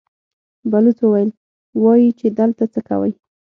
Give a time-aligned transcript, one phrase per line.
[0.71, 1.29] بلوڅ وويل:
[1.83, 3.11] وايي چې دلته څه کوئ؟